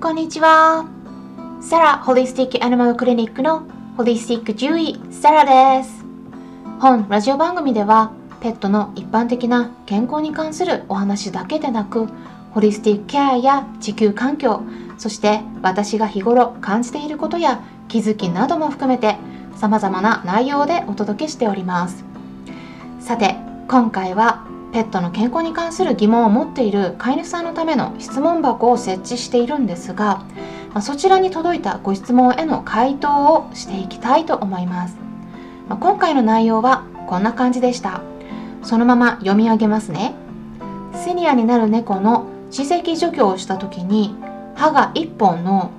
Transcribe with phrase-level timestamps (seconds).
[0.00, 0.86] こんにちは。
[1.60, 3.66] サラホリスティックアニマルクリニックの
[3.98, 5.44] ホリスティック獣医サラ
[5.78, 6.02] です。
[6.80, 8.10] 本ラジオ番組では
[8.40, 12.08] ペットの一般的な健康に関するお話だけでなく
[12.52, 14.62] ホリスティックケアや地球環境
[14.96, 19.18] そして私が日頃感じていることや気づきなども含めて
[19.54, 22.04] 様々な内容でお届けしております
[23.00, 23.36] さて
[23.68, 30.24] 今回はペットの健康に関する疑問を持っている飼い主さんのための質問箱を設置しているんですが
[30.80, 34.96] そちらに届いたご質問への回答をしていきたいと思います。
[35.68, 38.02] 今回の内容はこんな感じでした。
[38.62, 40.14] そのまま読み上げますね。
[41.04, 44.14] シニアになる猫の歯石除去をした時に
[44.54, 45.72] 歯が1本の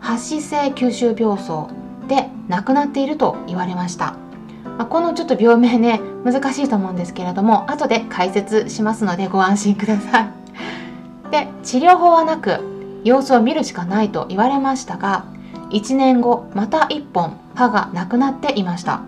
[0.00, 1.48] 発歯性吸収病巣
[2.08, 4.19] で亡くなっていると言われました。
[4.80, 11.30] まあ、このちょっと病名ね難しいと思うんですけれども後で解説しますのでご安心ください。
[11.30, 15.26] で治療法はなく様子を見るしかないと言われましたが
[15.68, 19.02] 1年後また1本歯がなくなっていました。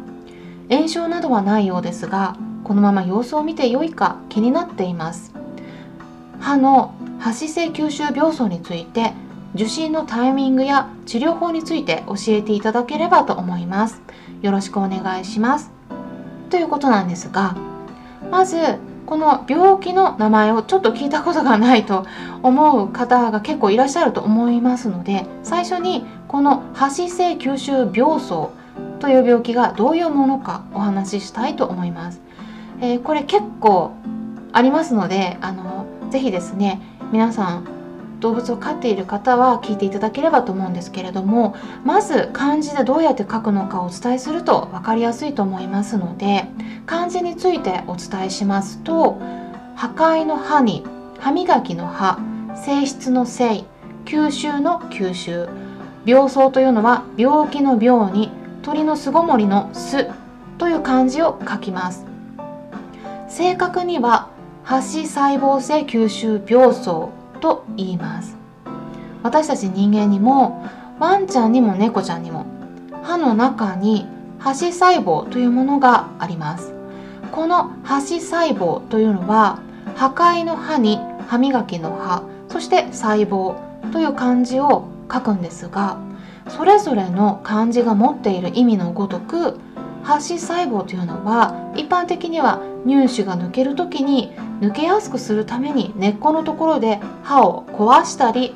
[0.69, 5.33] 炎症などはないようですがこのまま様子を見てよいか気になっています。
[6.39, 9.15] 歯の歯歯性吸収病巣について
[9.55, 14.03] 受診のタイミングや治療法について教えていただければと思います。
[14.43, 15.71] よろしくお願いします
[16.51, 17.57] ということなんですが
[18.31, 18.57] まず
[19.07, 22.07] この病気の名前をちょっと聞いたことがないと
[22.43, 28.29] 思う方が結構いらっしゃると思いますので最初にこの歯歯性吸収病巣
[29.01, 32.21] という病気がどういうものかお話ししたいと思います。
[32.81, 33.93] えー、これ結構
[34.53, 36.81] ありますのであのぜひですね
[37.13, 37.82] 皆さん
[38.23, 46.47] 動物を飼っている方は聞いていただければと思うんですけれどもまず漢字でどうやって書くのかをお伝えすると分かりやすいと思いますので
[46.87, 49.19] 漢字についてお伝えしますと
[49.75, 50.85] 破壊の歯に
[51.19, 52.21] 歯磨きの歯
[52.65, 53.65] 性質の性
[54.05, 55.49] 吸収の吸収
[56.05, 58.31] 病巣というのは病気の病に
[58.63, 60.09] 鳥の巣ごもりの巣
[60.59, 62.07] という漢字を書きます。
[63.29, 64.29] 正確には
[64.63, 66.85] 歯歯細胞性吸収病巣
[67.43, 68.39] と言います。
[69.23, 70.67] 私たち人間にも
[70.99, 72.47] ワンちゃんにも猫ちゃんにも
[73.03, 74.07] 歯の中に
[74.39, 76.73] 歯歯細胞というものがあります。
[77.33, 79.61] この歯歯細胞というのは
[79.97, 80.99] 破壊の歯に
[81.29, 83.57] 歯磨きの歯そして細胞
[83.91, 85.99] という漢字を書くんですが
[86.49, 89.59] それぞれの漢字が持っている意味のごとく
[90.03, 98.55] 歯歯細胞というのは一般的には乳歯が抜ける時に抜けやすくするために根っこのところで歯を壊したり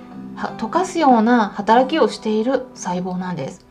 [0.59, 3.67] 溶かすような働きをしている細胞なんです。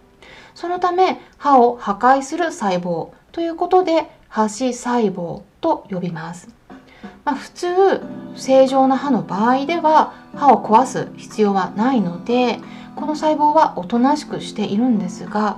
[0.55, 6.47] そのため歯を破壊する細胞ということで歯歯細胞と呼びます、
[7.25, 7.67] まあ、普通
[8.35, 12.59] 正常な歯の場合では歯を壊す必要はないので
[12.95, 15.57] この細胞はおとなしくしているんですが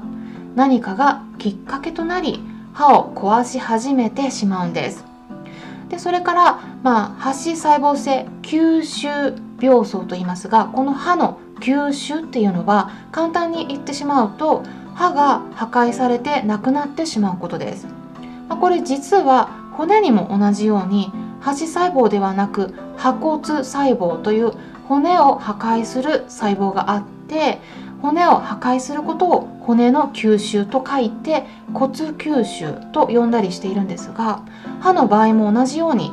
[0.56, 2.42] 何かがきっかけとなり
[2.78, 5.04] 歯を壊し始めてしまうんです。
[5.90, 9.08] でそれから、まあ、歯細胞性吸収
[9.60, 17.88] 病巣と言いますがこの歯の吸収っていうのは簡単に言ってしまうと歯が破壊されてなくなってしまうことです、
[18.48, 24.52] まあ、これ実は骨にも同じように歯歯細胞ではなく破骨細胞という
[24.88, 27.60] 骨を破壊する細胞があって
[28.02, 34.44] 骨を破壊することを骨の吸収と書いて骨吸収と呼んだりしているんですが
[34.80, 36.12] 歯の場合も同じように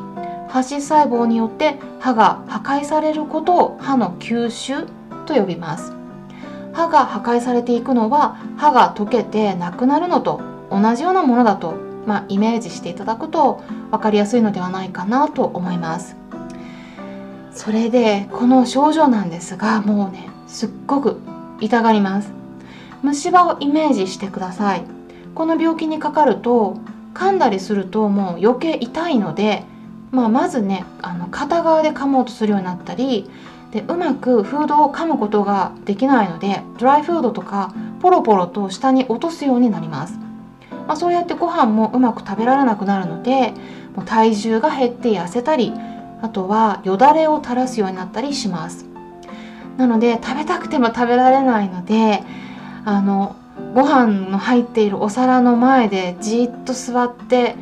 [0.49, 4.87] 歯歯細胞によって歯が破壊されることを歯の吸収
[5.27, 5.93] と呼びます。
[6.73, 10.41] 歯が破壊されていくのは歯が溶けてなくなるのと
[10.71, 11.75] 同じようなものだと、
[12.07, 16.17] まあ、イメージしていただくと分かりやすいのではないかなと思います。
[17.53, 21.21] それでこの症状なんですがもうねすっごく
[21.61, 22.33] 痛がります。
[23.03, 24.85] 虫歯をイメージしてください。
[25.35, 26.77] この病気にかかると
[27.13, 29.65] 噛んだりするともう余計痛いので、
[30.11, 33.29] まあ、まずねあの片側で噛もうとするようになったり
[33.73, 40.19] でうまくフードを噛むことができないのでドライフードとかポロポロと下に落とすようになります、
[40.87, 43.53] まあ、そうやってご飯もうまく食べられなくなるので
[43.97, 45.73] もう体重が減って痩せたり
[46.23, 48.94] あとはよだれを垂らすようになったりします。
[49.77, 52.23] なので食べたくても食べられないので
[52.85, 53.37] あの
[53.75, 57.57] ご飯の入っているお皿の前でじっと座って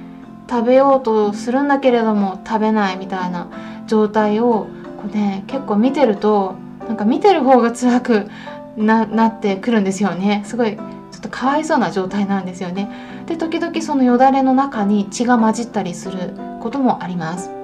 [0.48, 3.48] 食べようとするんだけれども食べないみたいな
[3.86, 4.66] 状態を
[5.02, 6.56] こう、ね、結構見てると
[6.86, 8.28] なんか見てる方が辛く
[8.76, 10.42] ななってくるんですよね。
[10.46, 10.82] すごいちょ
[11.18, 12.90] っとかわいそうな状態なんですよね。
[13.26, 17.61] で時々そのよだれの中に血が混じったりすることもあります。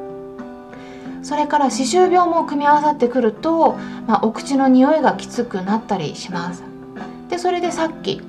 [1.29, 3.75] それから歯周病も組み合わさってくると、
[4.07, 6.63] まあ、お口の匂いがきつくなったりします
[7.29, 8.23] でそれでさっき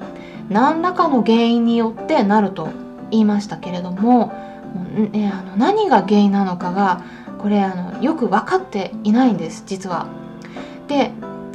[0.49, 2.67] 何らかの原因によってなると
[3.09, 4.33] 言いましたけれども、
[5.13, 7.01] ね、あの何が原因なのかが
[7.37, 10.09] これあのよく分かっていないんです実は。
[10.89, 11.11] で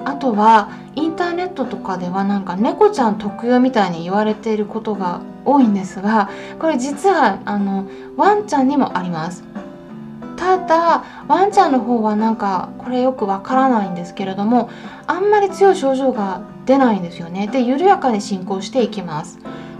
[0.06, 7.86] あとはインターネットとかではなんか猫ちゃん特有みたいに言われていることが多いんですがこれ実はあの
[8.16, 9.44] ワンちゃんにもあります。
[10.58, 14.70] ただワンちゃんの方はなんかこれよくわからないんですけれども
[15.06, 17.46] あんまり強い症状が出ないんですよね。
[17.48, 19.38] で緩やかに進行していきます、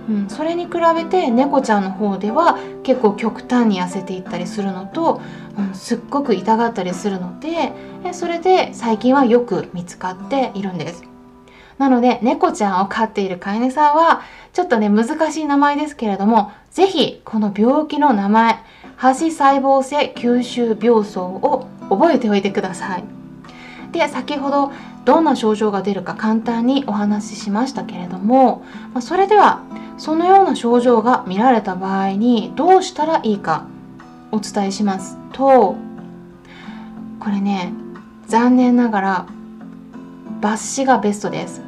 [0.08, 5.20] うん、それに比べて猫ちゃんの方では結構極端に痩せていったりするのと、
[5.56, 7.72] うん、すっごく痛がったりするので
[8.12, 11.04] それで最近はよく見つかっているんです。
[11.78, 14.22] なので猫ちゃんを飼っている飼い主さんは
[14.52, 18.58] ちょっとね難しい名前ですけれども是非この病気の名前
[18.96, 23.05] 端細胞性吸収病巣を覚えておいてください。
[23.93, 24.73] で先ほど
[25.05, 29.62] どんな症状が出るか簡単にお話ししましたけれども、まそれでは
[29.99, 33.67] そのような症状が見られた場合にどうしたらいいか
[34.32, 35.19] お伝えします。
[35.32, 35.76] と
[37.20, 37.73] これね
[38.26, 39.26] 残念ながら
[40.41, 41.62] 抜歯がベストです。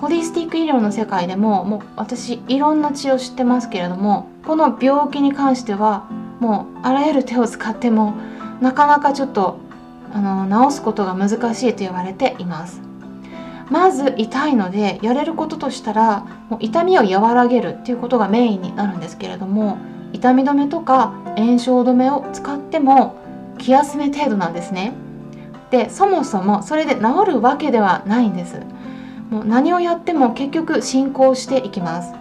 [0.00, 6.08] ホリスティック医療の世界でももう私いろんな治療知ってますけれどもこの病気に関しては
[6.40, 8.14] もうあらゆる手を使っても
[8.62, 9.58] なかなかちょっと
[10.14, 12.80] あの治すことが難しいと言われています。
[13.68, 19.78] まず痛いのでやれることとしたらもう痛みを和らげるっていうことがメインになるんですけれども
[20.12, 23.14] 痛み止めとか炎症止めを使っても
[23.58, 24.94] 気休め程度なんですね。
[25.70, 28.60] でそもそもそれで治るわけではないんです。
[29.30, 32.12] もう何をやっても結局進行していきます。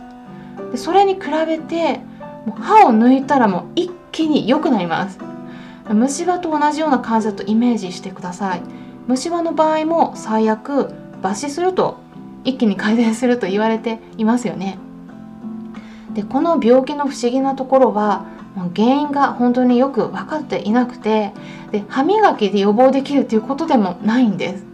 [0.72, 2.00] でそれに比べて
[2.46, 5.20] もう歯を抜いたらもう一気に良くなります。
[5.90, 8.62] 虫歯と同じような感じだとイメージしてください。
[9.08, 11.98] 虫歯の場合も最悪抜歯すると
[12.44, 14.78] 一気に改善すると言われていますよね。
[16.14, 18.26] でこの病気の不思議なところは
[18.76, 21.34] 原因が本当によく分かっていなくて
[21.72, 24.66] で歯磨きで予防できるということでもないんです、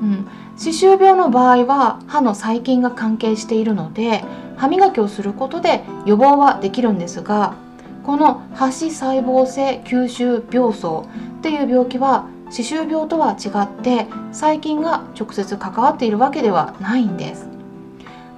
[0.00, 0.26] うん、
[0.62, 4.22] 歯周病の場合は歯の細菌が関係しているので
[4.56, 7.56] 歯磨きをすることで予防はできるんですが
[8.04, 17.48] この歯歯細胞性吸収病巣っていう病気は歯周病とは違って細菌が直接関わっているわけではないんです、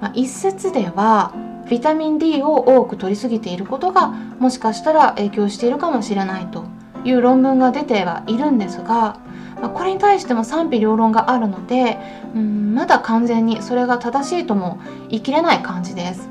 [0.01, 1.31] まあ、一説では
[1.69, 6.65] ビタミン D を多く取りすぎていることがもしかしたら影響しているかもしれないと
[7.03, 9.19] いう論文が出てはいるんですが、
[9.61, 11.97] まあ、これに対しても賛否両論があるので
[12.35, 14.79] うんまだ完全にそれが正しいとも
[15.09, 16.27] 言い切れない感じです。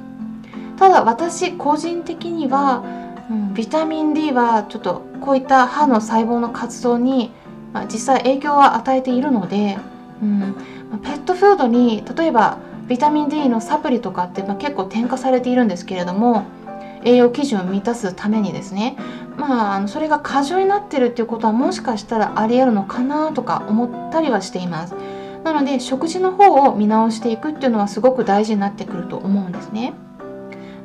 [0.77, 2.85] ただ私個人的には、
[3.31, 7.33] うん、ビタミン D はちょっとこういった歯の細胞の活動に、
[7.73, 9.79] まあ、実際影響は与えているので、
[10.21, 10.57] うん
[10.91, 16.45] まペットフードに例えばビタミン D のサプリとかって、まあ、結構添加されているんですけれども
[17.05, 18.97] 栄養基準を満たすためにですね
[19.49, 24.95] まああのそれが過剰になってるっていうことはもしかしたらありえるのかなとか思ったりはしています
[25.45, 29.93] なので食事の方を見直していくっていうのはすごく大事になってくると思うんですね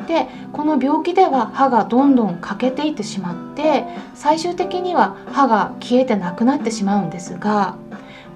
[0.07, 3.85] でこの病気では歯がどんどん欠けていってしまって
[4.15, 7.77] 最終的には歯が消えてなくなってしまうんですが、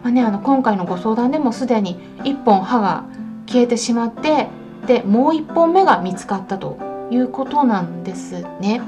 [0.03, 3.05] まあね、あの今回のご相談でもすでに1本歯が
[3.47, 4.47] 消えてしまって
[4.85, 6.77] でもう1本目が見つかったと
[7.09, 8.81] いうことなんですね。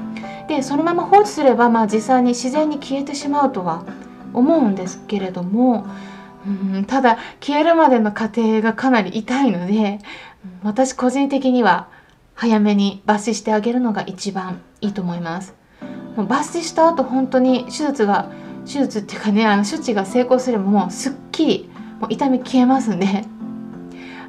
[0.48, 3.84] でそのまま放置すれば、まあ、実際に自然に消えてしまうとは
[4.32, 5.86] 思うんですけれども
[6.46, 9.98] うんただ消えるまでの過程がかなり痛いので
[10.62, 11.88] 私個人的には
[12.34, 15.54] 早めに抜歯してあげるのが一番いいと思います。
[16.16, 18.30] もう抜歯した後本当に手術が
[18.64, 23.24] 手術っていうかねあの処置が成功すればもうすっきりもう痛み消えますんで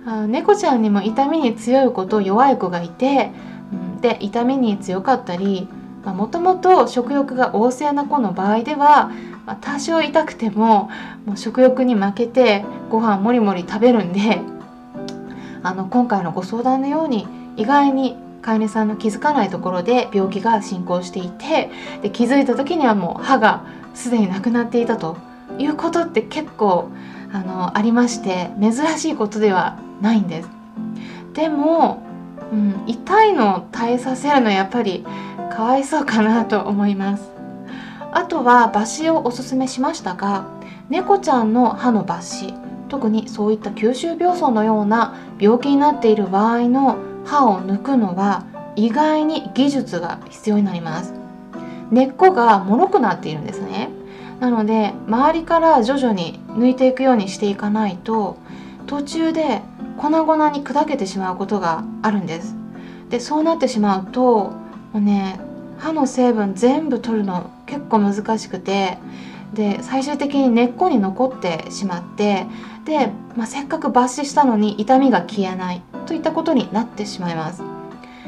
[0.05, 3.31] あ猫ちゃんにも痛みに強い子と弱い子がいて、
[3.73, 5.67] うん、で痛みに強かったり
[6.13, 9.11] もともと食欲が旺盛な子の場合では、
[9.45, 10.89] まあ、多少痛くても
[11.25, 14.39] もう食欲に負けてご飯もりもり食べるんで
[15.63, 21.69] あの今回のご相談のように意外に飼い主さんの気づかないところで病気が進行していて
[22.01, 25.17] で気づいた時にはもう歯がすでになくなっていたと
[25.57, 26.89] いうことって結構
[27.33, 30.49] あのありまして珍しいことではないんです。
[31.33, 32.01] でも、
[32.51, 35.05] うん、痛いのを耐えさせるのやっぱり
[35.51, 37.29] かわいそうかなと思います。
[38.11, 40.45] あとは抜歯をおすすめしましたが
[40.89, 51.13] 猫ちゃんの歯の抜歯特にそういった吸収病巣のような病気になっている場合の歯を抜くのは意外に技術が必要になります。
[51.91, 53.89] 根っこが脆くなっているんですね。
[54.39, 58.37] なので周りから徐々に抜いていくようにしていかないと
[58.85, 59.61] 途中で
[59.97, 62.55] 粉々に砕けてしまうことがあるんです。
[63.09, 64.53] でそうなってしまうとも
[64.95, 65.39] うね
[65.77, 68.97] 歯の成分全部取るの結構難しくて
[69.53, 72.45] で最終的に根っこに残ってしまって
[72.85, 77.63] で、まあ、せっかく抜歯したのに痛みが消えないといったことになってしまいます。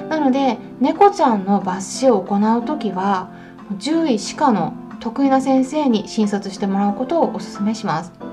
[0.09, 3.29] なので猫ちゃんの抜歯を行う時は
[3.79, 8.28] 獣医歯科の得意な先生に診察してもらうことをお勧めします。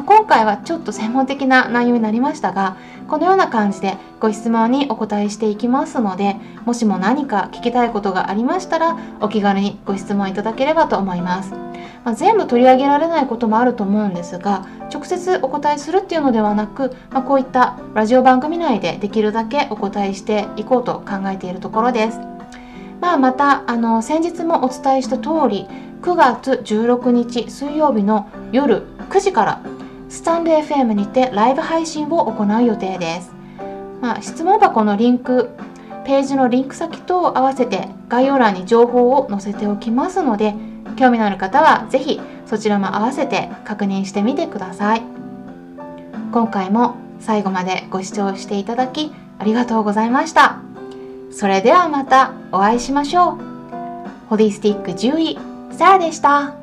[0.00, 22.18] まあ、今回はちょっと専門的な内容になりましたがこのような感じでご質問にお答えしていきますのでもしも何か聞きたいことがありましたらお気軽にご質問いただければと思います、まあ、全部取り上げられないこともあると思うんですが直接お答えするっていうのではなく、まあ、こういったラジオ番組内でできるだけお答えしていこうと考えているところです。
[23.00, 25.66] まあ、またあの先日もお伝えした通り
[26.02, 29.62] 9月16日水曜日の夜9時から
[30.10, 33.32] スタンド FM にてライブ配信を行う予定です。
[34.00, 35.50] まあ、質問箱のリンク、
[36.04, 40.54] ページのリンク先と合わせて概要欄に情報を載せておきますので、
[40.96, 45.02] 興味のある方は是非そちらも合わせて確認してみてください。
[46.32, 50.58] 今回も最後までご視聴していただきありがとうございました。
[51.30, 53.38] それではまたお会いしましょう。
[54.28, 55.38] ホリスティック獣医、
[55.70, 56.59] サラでした。